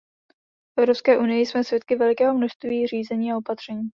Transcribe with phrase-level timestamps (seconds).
[0.67, 3.89] V Evropské unii jsme svědky velikého množství řízení a opatření.